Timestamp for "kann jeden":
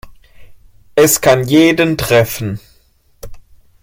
1.21-1.95